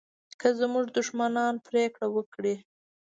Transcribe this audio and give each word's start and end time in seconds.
که 0.39 0.47
زموږ 0.59 0.85
دښمنان 0.97 1.53
پرېکړه 1.67 2.07
وکړي 2.15 2.55